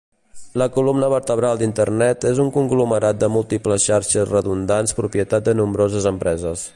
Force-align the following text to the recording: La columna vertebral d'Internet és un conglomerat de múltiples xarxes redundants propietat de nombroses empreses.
La 0.61 0.67
columna 0.77 1.09
vertebral 1.13 1.59
d'Internet 1.59 2.25
és 2.31 2.41
un 2.45 2.49
conglomerat 2.57 3.21
de 3.25 3.31
múltiples 3.35 3.85
xarxes 3.91 4.27
redundants 4.33 4.99
propietat 5.03 5.49
de 5.51 5.59
nombroses 5.61 6.13
empreses. 6.17 6.69